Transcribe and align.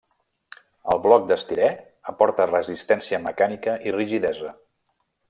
El 0.93 1.01
bloc 1.03 1.27
d'estirè 1.31 1.67
aporta 2.13 2.47
resistència 2.53 3.21
mecànica 3.27 3.77
i 3.91 3.95
rigidesa. 4.01 4.57